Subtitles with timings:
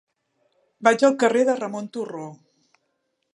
[0.87, 2.27] Vaig al carrer de Ramon Turró.